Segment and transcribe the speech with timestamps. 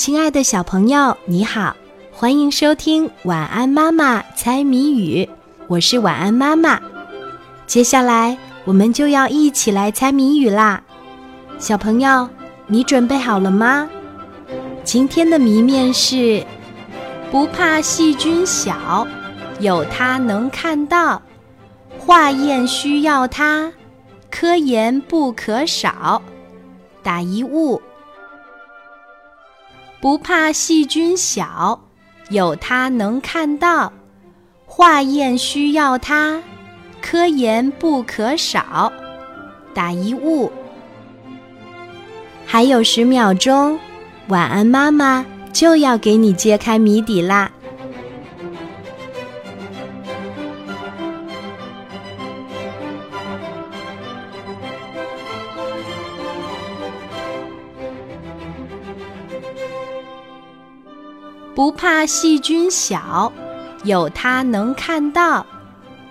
[0.00, 1.76] 亲爱的小朋友，你好，
[2.10, 5.26] 欢迎收听《晚安妈妈猜谜语》，
[5.66, 6.80] 我是晚安妈妈。
[7.66, 8.34] 接下来
[8.64, 10.80] 我们就要一起来猜谜语啦，
[11.58, 12.26] 小朋友，
[12.66, 13.90] 你准备好了吗？
[14.84, 16.42] 今天的谜面是：
[17.30, 19.06] 不怕细菌小，
[19.58, 21.20] 有它能看到，
[21.98, 23.70] 化验需要它，
[24.30, 26.22] 科研不可少。
[27.02, 27.82] 打一物。
[30.00, 31.78] 不怕细菌小，
[32.30, 33.92] 有它能看到，
[34.64, 36.42] 化验需要它，
[37.02, 38.90] 科研不可少。
[39.74, 40.50] 打一物。
[42.46, 43.78] 还有十秒钟，
[44.28, 47.50] 晚安妈妈就要给你揭开谜底啦。
[61.60, 63.30] 不怕细菌小，
[63.84, 65.44] 有它能看到，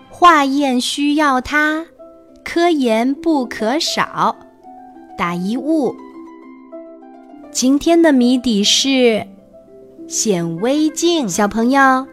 [0.08, 1.88] 化验需要它，
[2.44, 4.36] 科研不可少。
[5.18, 5.96] 打一物。
[7.50, 9.26] 今天的谜底是
[10.08, 12.06] 显微镜，小朋友，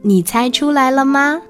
[0.00, 1.42] 你猜出来了吗？